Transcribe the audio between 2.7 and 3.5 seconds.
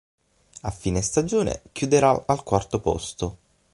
posto.